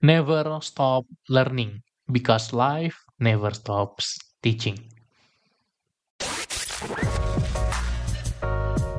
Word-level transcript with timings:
Never 0.00 0.48
stop 0.64 1.04
learning 1.28 1.84
because 2.08 2.56
life 2.56 2.96
never 3.20 3.52
stops 3.52 4.16
teaching. 4.40 4.80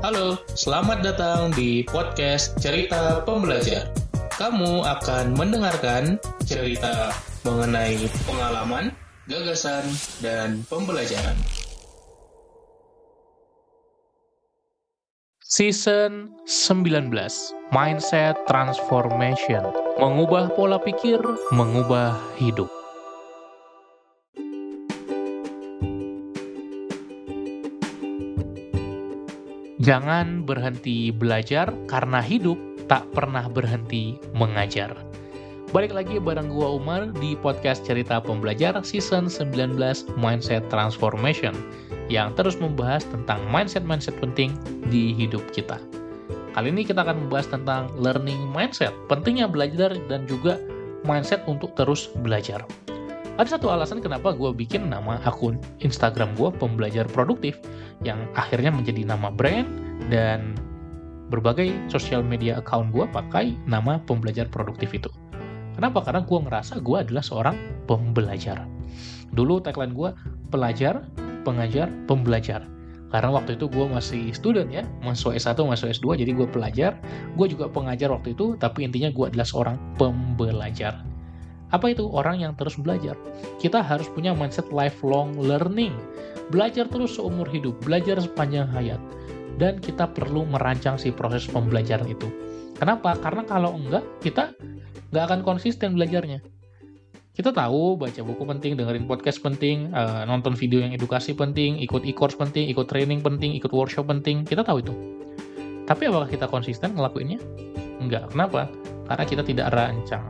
Halo, 0.05 0.37
selamat 0.53 1.01
datang 1.01 1.57
di 1.57 1.81
podcast 1.89 2.53
Cerita 2.61 3.25
Pembelajar. 3.25 3.89
Kamu 4.37 4.85
akan 4.85 5.33
mendengarkan 5.33 6.21
cerita 6.45 7.09
mengenai 7.49 8.05
pengalaman, 8.29 8.93
gagasan, 9.25 9.81
dan 10.21 10.61
pembelajaran. 10.69 11.60
Season 15.51 16.31
19 16.47 17.11
Mindset 17.75 18.39
Transformation 18.47 19.59
Mengubah 19.99 20.47
pola 20.55 20.79
pikir, 20.79 21.19
mengubah 21.51 22.15
hidup 22.39 22.71
Jangan 29.83 30.47
berhenti 30.47 31.11
belajar 31.11 31.75
karena 31.83 32.23
hidup 32.23 32.55
tak 32.87 33.11
pernah 33.11 33.51
berhenti 33.51 34.15
mengajar. 34.31 35.10
Balik 35.71 35.95
lagi 35.95 36.19
bareng 36.19 36.51
gua 36.51 36.75
Umar 36.75 37.15
di 37.23 37.31
podcast 37.39 37.87
Cerita 37.87 38.19
Pembelajar 38.19 38.75
season 38.83 39.31
19 39.31 39.79
Mindset 40.19 40.67
Transformation 40.67 41.55
yang 42.11 42.35
terus 42.35 42.59
membahas 42.59 43.07
tentang 43.07 43.39
mindset-mindset 43.47 44.11
penting 44.19 44.51
di 44.91 45.15
hidup 45.15 45.39
kita. 45.55 45.79
Kali 46.51 46.75
ini 46.75 46.83
kita 46.83 47.07
akan 47.07 47.23
membahas 47.23 47.55
tentang 47.55 47.87
learning 47.95 48.51
mindset, 48.51 48.91
pentingnya 49.07 49.47
belajar 49.47 49.95
dan 50.11 50.27
juga 50.27 50.59
mindset 51.07 51.39
untuk 51.47 51.71
terus 51.79 52.11
belajar. 52.19 52.67
Ada 53.39 53.55
satu 53.55 53.71
alasan 53.71 54.03
kenapa 54.03 54.35
gue 54.35 54.51
bikin 54.51 54.91
nama 54.91 55.23
akun 55.23 55.55
Instagram 55.79 56.35
gue 56.35 56.51
pembelajar 56.51 57.07
produktif 57.07 57.55
yang 58.03 58.19
akhirnya 58.35 58.75
menjadi 58.75 59.07
nama 59.07 59.31
brand 59.31 59.71
dan 60.11 60.51
berbagai 61.31 61.71
sosial 61.87 62.27
media 62.27 62.59
account 62.59 62.91
gue 62.91 63.07
pakai 63.07 63.55
nama 63.63 64.03
pembelajar 64.03 64.51
produktif 64.51 64.91
itu. 64.91 65.07
Kenapa? 65.75 66.03
Karena 66.03 66.21
gue 66.23 66.39
ngerasa 66.39 66.73
gue 66.83 66.97
adalah 66.99 67.23
seorang 67.23 67.55
pembelajar. 67.87 68.67
Dulu 69.31 69.63
tagline 69.63 69.95
gue, 69.95 70.09
pelajar, 70.51 71.07
pengajar, 71.47 71.87
pembelajar. 72.05 72.67
Karena 73.11 73.27
waktu 73.35 73.59
itu 73.59 73.67
gue 73.67 73.85
masih 73.91 74.31
student 74.31 74.71
ya, 74.71 74.87
masuk 75.03 75.35
S1, 75.35 75.59
masuk 75.59 75.91
S2, 75.91 76.23
jadi 76.23 76.31
gue 76.31 76.47
pelajar. 76.47 76.95
Gue 77.35 77.51
juga 77.51 77.67
pengajar 77.67 78.07
waktu 78.07 78.31
itu, 78.31 78.55
tapi 78.55 78.87
intinya 78.87 79.11
gue 79.11 79.25
adalah 79.27 79.43
seorang 79.43 79.75
pembelajar. 79.99 81.03
Apa 81.75 81.91
itu? 81.91 82.07
Orang 82.07 82.39
yang 82.39 82.55
terus 82.55 82.79
belajar. 82.79 83.15
Kita 83.59 83.83
harus 83.83 84.07
punya 84.11 84.31
mindset 84.31 84.67
lifelong 84.71 85.35
learning. 85.39 85.95
Belajar 86.51 86.87
terus 86.87 87.15
seumur 87.15 87.47
hidup, 87.47 87.79
belajar 87.83 88.19
sepanjang 88.19 88.67
hayat. 88.71 88.99
Dan 89.59 89.79
kita 89.83 90.07
perlu 90.11 90.47
merancang 90.47 90.95
si 90.95 91.11
proses 91.11 91.47
pembelajaran 91.47 92.07
itu. 92.07 92.27
Kenapa? 92.79 93.15
Karena 93.19 93.43
kalau 93.43 93.75
enggak, 93.75 94.03
kita 94.23 94.55
nggak 95.11 95.23
akan 95.27 95.39
konsisten 95.43 95.93
belajarnya 95.93 96.39
kita 97.31 97.55
tahu 97.55 97.95
baca 97.95 98.21
buku 98.27 98.43
penting, 98.43 98.75
dengerin 98.75 99.07
podcast 99.07 99.39
penting, 99.39 99.87
uh, 99.95 100.27
nonton 100.27 100.51
video 100.51 100.83
yang 100.83 100.91
edukasi 100.91 101.31
penting, 101.31 101.79
ikut 101.79 102.03
e-course 102.03 102.35
penting, 102.35 102.67
ikut 102.67 102.91
training 102.91 103.23
penting, 103.23 103.55
ikut 103.55 103.71
workshop 103.71 104.11
penting. 104.11 104.43
Kita 104.43 104.67
tahu 104.67 104.83
itu. 104.83 104.91
Tapi 105.87 106.11
apakah 106.11 106.27
kita 106.27 106.51
konsisten 106.51 106.91
ngelakuinnya? 106.91 107.39
Enggak. 108.03 108.35
Kenapa? 108.35 108.67
Karena 109.07 109.23
kita 109.23 109.47
tidak 109.47 109.71
rancang. 109.71 110.27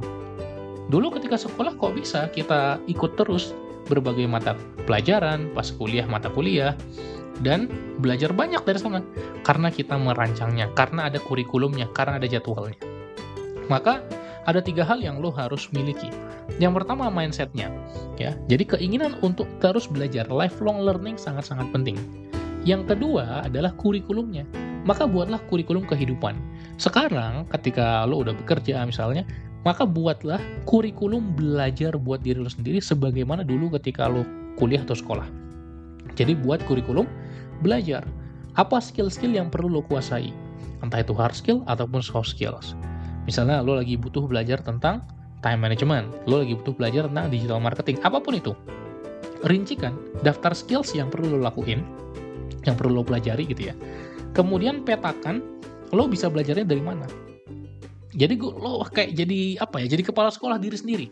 Dulu 0.93 1.17
ketika 1.17 1.41
sekolah 1.41 1.73
kok 1.73 1.97
bisa 1.97 2.29
kita 2.29 2.77
ikut 2.85 3.17
terus 3.17 3.49
berbagai 3.89 4.29
mata 4.29 4.53
pelajaran, 4.85 5.49
pas 5.57 5.73
kuliah 5.73 6.05
mata 6.05 6.29
kuliah, 6.29 6.77
dan 7.41 7.65
belajar 7.97 8.29
banyak 8.29 8.61
dari 8.61 8.77
sana. 8.77 9.01
Karena 9.41 9.73
kita 9.73 9.97
merancangnya, 9.97 10.69
karena 10.77 11.09
ada 11.09 11.17
kurikulumnya, 11.17 11.89
karena 11.97 12.21
ada 12.21 12.29
jadwalnya. 12.29 12.77
Maka 13.65 14.05
ada 14.49 14.59
tiga 14.63 14.81
hal 14.81 15.01
yang 15.01 15.21
lo 15.21 15.29
harus 15.29 15.69
miliki. 15.69 16.09
Yang 16.57 16.81
pertama 16.81 17.13
mindsetnya, 17.13 17.69
ya. 18.17 18.33
Jadi 18.49 18.63
keinginan 18.77 19.17
untuk 19.21 19.45
terus 19.61 19.85
belajar, 19.85 20.25
lifelong 20.29 20.81
learning 20.81 21.17
sangat-sangat 21.17 21.69
penting. 21.69 21.97
Yang 22.65 22.93
kedua 22.93 23.45
adalah 23.45 23.73
kurikulumnya. 23.77 24.45
Maka 24.81 25.05
buatlah 25.05 25.37
kurikulum 25.45 25.85
kehidupan. 25.85 26.37
Sekarang 26.81 27.45
ketika 27.53 28.01
lo 28.09 28.25
udah 28.25 28.33
bekerja 28.33 28.81
misalnya, 28.81 29.29
maka 29.61 29.85
buatlah 29.85 30.41
kurikulum 30.65 31.37
belajar 31.37 31.93
buat 32.01 32.25
diri 32.25 32.41
lo 32.41 32.49
sendiri 32.49 32.81
sebagaimana 32.81 33.45
dulu 33.45 33.77
ketika 33.77 34.09
lo 34.09 34.25
kuliah 34.57 34.81
atau 34.81 34.97
sekolah. 34.97 35.25
Jadi 36.17 36.33
buat 36.33 36.65
kurikulum 36.65 37.05
belajar. 37.61 38.01
Apa 38.57 38.81
skill-skill 38.81 39.37
yang 39.37 39.47
perlu 39.53 39.69
lo 39.69 39.81
kuasai? 39.85 40.33
Entah 40.81 41.05
itu 41.05 41.13
hard 41.13 41.37
skill 41.37 41.61
ataupun 41.69 42.01
soft 42.01 42.33
skills. 42.33 42.73
Misalnya 43.31 43.63
lo 43.63 43.79
lagi 43.79 43.95
butuh 43.95 44.27
belajar 44.27 44.59
tentang 44.59 45.07
time 45.39 45.63
management, 45.63 46.11
lo 46.27 46.43
lagi 46.43 46.51
butuh 46.51 46.75
belajar 46.75 47.07
tentang 47.07 47.31
digital 47.31 47.63
marketing, 47.63 47.95
apa 48.03 48.19
pun 48.19 48.35
itu. 48.35 48.51
Rincikan 49.47 49.95
daftar 50.19 50.51
skills 50.51 50.91
yang 50.91 51.07
perlu 51.07 51.39
lo 51.39 51.39
lakuin, 51.39 51.79
yang 52.67 52.75
perlu 52.75 52.99
lo 52.99 53.07
pelajari 53.07 53.47
gitu 53.47 53.71
ya. 53.71 53.75
Kemudian 54.35 54.83
petakan 54.83 55.39
lo 55.95 56.11
bisa 56.11 56.27
belajarnya 56.27 56.67
dari 56.67 56.83
mana. 56.83 57.07
Jadi 58.11 58.35
gue 58.35 58.51
lo 58.51 58.83
kayak 58.83 59.15
jadi 59.15 59.63
apa 59.63 59.79
ya? 59.79 59.87
Jadi 59.87 60.11
kepala 60.11 60.27
sekolah 60.27 60.59
diri 60.59 60.75
sendiri. 60.75 61.07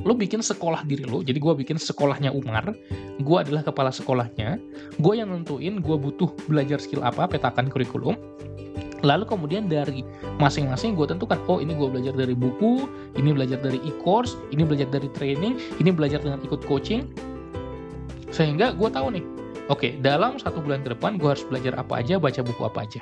Lo 0.00 0.16
bikin 0.16 0.40
sekolah 0.40 0.88
diri 0.88 1.04
lo. 1.04 1.20
Jadi 1.20 1.36
gue 1.36 1.52
bikin 1.60 1.76
sekolahnya 1.76 2.32
Umar. 2.32 2.72
Gue 3.20 3.36
adalah 3.44 3.60
kepala 3.60 3.92
sekolahnya. 3.92 4.56
Gue 4.96 5.20
yang 5.20 5.28
nentuin 5.28 5.76
gue 5.76 5.96
butuh 6.00 6.32
belajar 6.48 6.80
skill 6.80 7.04
apa, 7.04 7.28
petakan 7.28 7.68
kurikulum 7.68 8.16
lalu 9.04 9.28
kemudian 9.28 9.68
dari 9.68 10.02
masing-masing 10.40 10.96
gue 10.96 11.04
tentukan 11.04 11.36
oh 11.46 11.60
ini 11.60 11.76
gue 11.76 11.86
belajar 11.86 12.16
dari 12.16 12.32
buku 12.32 12.88
ini 13.14 13.36
belajar 13.36 13.60
dari 13.60 13.78
e-course 13.84 14.34
ini 14.50 14.64
belajar 14.64 14.88
dari 14.88 15.06
training 15.12 15.60
ini 15.78 15.92
belajar 15.92 16.24
dengan 16.24 16.40
ikut 16.42 16.64
coaching. 16.64 17.06
Sehingga 18.32 18.74
gue 18.74 18.88
tahu 18.90 19.14
nih 19.14 19.24
oke 19.70 20.00
dalam 20.00 20.40
satu 20.40 20.58
bulan 20.64 20.82
ke 20.82 20.96
depan 20.96 21.20
gue 21.20 21.28
harus 21.28 21.44
belajar 21.46 21.76
apa 21.76 22.00
aja 22.00 22.16
baca 22.16 22.40
buku 22.40 22.62
apa 22.64 22.80
aja. 22.82 23.00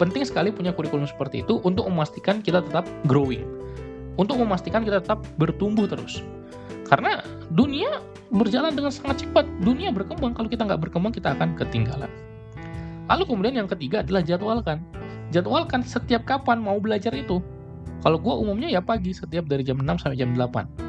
Penting 0.00 0.24
sekali 0.24 0.48
punya 0.50 0.72
kurikulum 0.72 1.06
seperti 1.06 1.44
itu 1.44 1.60
untuk 1.62 1.86
memastikan 1.86 2.40
kita 2.40 2.64
tetap 2.64 2.88
growing. 3.06 3.44
Untuk 4.18 4.38
memastikan 4.38 4.82
kita 4.82 4.98
tetap 4.98 5.22
bertumbuh 5.38 5.86
terus. 5.86 6.22
Karena 6.86 7.22
dunia 7.54 8.02
berjalan 8.30 8.74
dengan 8.74 8.90
sangat 8.94 9.26
cepat. 9.26 9.46
Dunia 9.62 9.90
berkembang. 9.90 10.34
Kalau 10.38 10.46
kita 10.50 10.66
nggak 10.66 10.86
berkembang 10.86 11.10
kita 11.14 11.34
akan 11.34 11.54
ketinggalan 11.58 12.10
Lalu 13.08 13.24
kemudian 13.24 13.54
yang 13.64 13.68
ketiga 13.68 14.04
adalah 14.04 14.20
jadwalkan. 14.20 14.84
Jadwalkan 15.32 15.80
setiap 15.84 16.24
kapan 16.28 16.60
mau 16.60 16.76
belajar 16.80 17.12
itu. 17.12 17.40
Kalau 18.04 18.16
gue 18.20 18.30
umumnya 18.30 18.70
ya 18.70 18.80
pagi, 18.84 19.10
setiap 19.10 19.50
dari 19.50 19.66
jam 19.66 19.80
6 19.80 20.06
sampai 20.06 20.16
jam 20.16 20.32
8. 20.36 20.88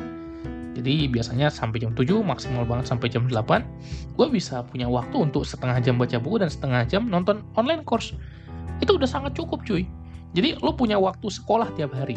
Jadi 0.79 1.11
biasanya 1.11 1.51
sampai 1.51 1.83
jam 1.83 1.91
7, 1.91 2.23
maksimal 2.23 2.63
banget 2.63 2.87
sampai 2.87 3.11
jam 3.11 3.27
8. 3.27 4.15
Gue 4.15 4.27
bisa 4.29 4.63
punya 4.63 4.87
waktu 4.87 5.17
untuk 5.17 5.43
setengah 5.43 5.81
jam 5.83 5.99
baca 5.99 6.15
buku 6.21 6.39
dan 6.39 6.47
setengah 6.47 6.85
jam 6.87 7.09
nonton 7.09 7.43
online 7.57 7.83
course. 7.83 8.15
Itu 8.79 8.95
udah 8.95 9.09
sangat 9.09 9.35
cukup 9.35 9.65
cuy. 9.67 9.83
Jadi 10.37 10.61
lo 10.61 10.71
punya 10.77 10.95
waktu 11.01 11.27
sekolah 11.27 11.73
tiap 11.75 11.91
hari. 11.91 12.15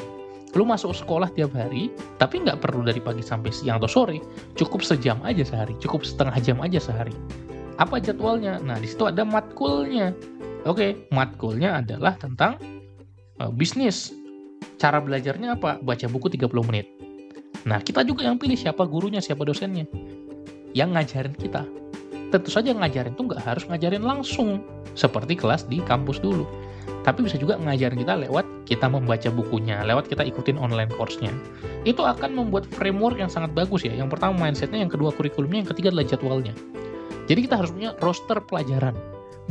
Lo 0.52 0.68
masuk 0.68 0.92
sekolah 0.92 1.32
tiap 1.32 1.56
hari, 1.56 1.88
tapi 2.20 2.44
nggak 2.44 2.60
perlu 2.60 2.84
dari 2.84 3.00
pagi 3.00 3.24
sampai 3.24 3.48
siang 3.48 3.80
atau 3.80 3.88
sore. 3.88 4.20
Cukup 4.52 4.84
sejam 4.84 5.16
aja 5.24 5.40
sehari, 5.40 5.72
cukup 5.80 6.04
setengah 6.04 6.36
jam 6.44 6.60
aja 6.60 6.76
sehari. 6.76 7.16
Apa 7.82 7.98
jadwalnya? 7.98 8.62
Nah, 8.62 8.78
di 8.78 8.86
situ 8.86 9.10
ada 9.10 9.26
matkulnya. 9.26 10.14
Oke, 10.62 11.10
matkulnya 11.10 11.82
adalah 11.82 12.14
tentang 12.14 12.54
uh, 13.42 13.50
bisnis. 13.50 14.14
Cara 14.78 15.02
belajarnya 15.02 15.58
apa? 15.58 15.82
Baca 15.82 16.06
buku 16.06 16.30
30 16.30 16.46
menit. 16.70 16.86
Nah, 17.66 17.82
kita 17.82 18.06
juga 18.06 18.30
yang 18.30 18.38
pilih 18.38 18.54
siapa 18.54 18.86
gurunya, 18.86 19.18
siapa 19.18 19.42
dosennya. 19.42 19.90
Yang 20.70 20.88
ngajarin 20.94 21.34
kita. 21.34 21.62
Tentu 22.30 22.48
saja 22.54 22.70
ngajarin 22.70 23.18
itu 23.18 23.22
nggak 23.26 23.42
harus 23.42 23.66
ngajarin 23.66 24.06
langsung. 24.06 24.62
Seperti 24.94 25.34
kelas 25.34 25.66
di 25.66 25.82
kampus 25.82 26.22
dulu. 26.22 26.46
Tapi 27.02 27.26
bisa 27.26 27.34
juga 27.34 27.58
ngajarin 27.58 27.98
kita 27.98 28.14
lewat 28.14 28.46
kita 28.62 28.86
membaca 28.86 29.26
bukunya, 29.34 29.82
lewat 29.82 30.06
kita 30.06 30.22
ikutin 30.22 30.54
online 30.54 30.90
course-nya. 30.94 31.34
Itu 31.82 32.06
akan 32.06 32.30
membuat 32.30 32.70
framework 32.70 33.18
yang 33.18 33.30
sangat 33.30 33.50
bagus 33.58 33.82
ya. 33.82 33.90
Yang 33.90 34.14
pertama 34.14 34.38
mindsetnya, 34.38 34.86
yang 34.86 34.90
kedua 34.90 35.10
kurikulumnya, 35.10 35.66
yang 35.66 35.70
ketiga 35.74 35.90
adalah 35.90 36.06
jadwalnya. 36.06 36.54
Jadi 37.32 37.48
kita 37.48 37.64
harus 37.64 37.72
punya 37.72 37.96
roster 38.04 38.44
pelajaran, 38.44 38.92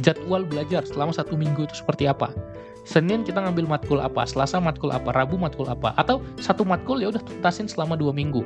jadwal 0.06 0.45
belajar 0.45 0.86
selama 0.86 1.10
satu 1.18 1.33
minggu 1.33 1.66
itu 1.66 1.81
seperti 1.81 2.06
apa. 2.06 2.30
Senin 2.86 3.25
kita 3.25 3.42
ngambil 3.42 3.66
matkul 3.66 3.98
apa, 3.98 4.22
Selasa 4.30 4.62
matkul 4.62 4.94
apa, 4.94 5.10
Rabu 5.10 5.42
matkul 5.42 5.66
apa, 5.66 5.98
atau 5.98 6.22
satu 6.38 6.62
matkul 6.62 7.01
ya 7.01 7.10
udah 7.10 7.25
tuntasin 7.25 7.66
selama 7.66 7.98
dua 7.98 8.13
minggu. 8.13 8.45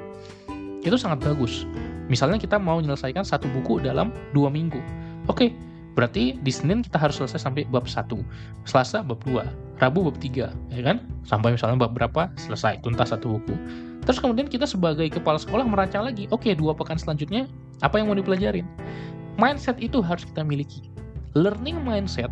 Itu 0.87 0.95
sangat 0.95 1.19
bagus. 1.27 1.67
Misalnya 2.07 2.39
kita 2.39 2.55
mau 2.55 2.79
menyelesaikan 2.79 3.27
satu 3.27 3.51
buku 3.51 3.83
dalam 3.83 4.15
dua 4.31 4.47
minggu. 4.47 4.79
Oke, 5.27 5.51
Berarti 5.95 6.35
di 6.43 6.51
Senin 6.51 6.83
kita 6.83 6.99
harus 6.99 7.23
selesai 7.23 7.39
sampai 7.39 7.63
bab 7.71 7.87
1, 7.87 8.11
Selasa 8.67 8.99
bab 8.99 9.23
2, 9.23 9.79
Rabu 9.79 10.03
bab 10.03 10.19
3, 10.19 10.51
ya 10.51 10.81
kan? 10.83 10.99
Sampai 11.23 11.55
misalnya 11.55 11.79
bab 11.79 11.95
berapa 11.95 12.27
selesai, 12.35 12.83
tuntas 12.83 13.15
satu 13.15 13.39
buku. 13.39 13.55
Terus 14.03 14.19
kemudian 14.19 14.51
kita 14.51 14.67
sebagai 14.67 15.07
kepala 15.07 15.39
sekolah 15.39 15.63
merancang 15.63 16.03
lagi, 16.03 16.27
oke 16.29 16.51
dua 16.53 16.75
pekan 16.75 16.99
selanjutnya 16.99 17.47
apa 17.79 17.97
yang 17.97 18.11
mau 18.11 18.17
dipelajarin. 18.19 18.67
Mindset 19.35 19.79
itu 19.83 19.99
harus 19.99 20.23
kita 20.23 20.43
miliki. 20.43 20.87
Learning 21.35 21.83
mindset 21.83 22.31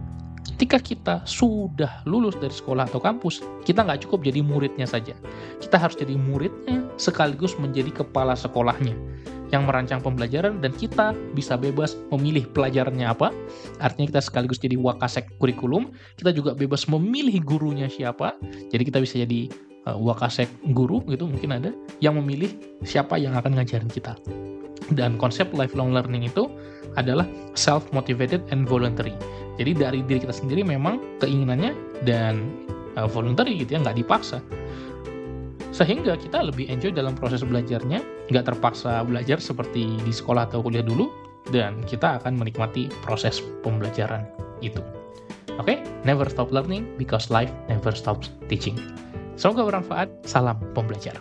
ketika 0.54 0.78
kita 0.80 1.16
sudah 1.26 2.04
lulus 2.08 2.38
dari 2.38 2.54
sekolah 2.54 2.88
atau 2.88 3.02
kampus, 3.02 3.44
kita 3.68 3.84
nggak 3.84 4.08
cukup 4.08 4.24
jadi 4.24 4.40
muridnya 4.40 4.88
saja. 4.88 5.12
Kita 5.60 5.76
harus 5.76 5.98
jadi 6.00 6.16
muridnya 6.16 6.88
sekaligus 6.96 7.58
menjadi 7.60 8.04
kepala 8.04 8.38
sekolahnya 8.38 8.96
yang 9.52 9.70
merancang 9.70 10.02
pembelajaran 10.02 10.64
dan 10.64 10.74
kita 10.74 11.14
bisa 11.38 11.54
bebas 11.60 12.00
memilih 12.10 12.48
pelajarannya 12.54 13.06
apa. 13.06 13.30
Artinya 13.82 14.16
kita 14.16 14.22
sekaligus 14.24 14.58
jadi 14.58 14.80
wakasek 14.80 15.36
kurikulum, 15.38 15.94
kita 16.18 16.34
juga 16.34 16.56
bebas 16.58 16.90
memilih 16.90 17.38
gurunya 17.44 17.86
siapa. 17.90 18.34
Jadi 18.72 18.84
kita 18.88 19.04
bisa 19.04 19.22
jadi 19.22 19.52
uh, 19.90 19.98
wakasek 20.00 20.50
guru 20.74 21.06
gitu 21.12 21.30
mungkin 21.30 21.54
ada 21.60 21.70
yang 22.02 22.18
memilih 22.18 22.56
siapa 22.82 23.20
yang 23.22 23.38
akan 23.38 23.62
ngajarin 23.62 23.90
kita. 23.90 24.18
Dan 24.92 25.16
konsep 25.16 25.54
lifelong 25.56 25.96
learning 25.96 26.28
itu 26.28 26.50
adalah 27.00 27.25
self 27.57 27.88
motivated 27.95 28.44
and 28.54 28.66
voluntary. 28.66 29.13
Jadi 29.57 29.72
dari 29.78 30.00
diri 30.06 30.25
kita 30.25 30.34
sendiri 30.34 30.66
memang 30.66 31.19
keinginannya 31.22 31.74
dan 32.06 32.42
uh, 32.98 33.06
voluntary 33.06 33.57
gitu 33.62 33.78
ya 33.78 33.80
nggak 33.86 34.01
dipaksa 34.01 34.42
sehingga 35.74 36.13
kita 36.13 36.45
lebih 36.45 36.69
enjoy 36.69 36.94
dalam 36.94 37.18
proses 37.18 37.42
belajarnya, 37.42 38.30
nggak 38.30 38.45
terpaksa 38.45 39.01
belajar 39.01 39.42
seperti 39.42 39.98
di 40.06 40.13
sekolah 40.13 40.45
atau 40.45 40.62
kuliah 40.62 40.86
dulu, 40.86 41.10
dan 41.50 41.81
kita 41.90 42.22
akan 42.22 42.38
menikmati 42.38 42.94
proses 43.01 43.42
pembelajaran 43.66 44.22
itu. 44.62 44.80
Oke, 45.57 45.66
okay? 45.74 45.78
never 46.06 46.30
stop 46.30 46.54
learning 46.54 46.86
because 47.01 47.34
life 47.34 47.50
never 47.66 47.90
stops 47.90 48.30
teaching. 48.45 48.78
Semoga 49.34 49.66
bermanfaat. 49.66 50.13
Salam 50.30 50.62
pembelajar. 50.78 51.18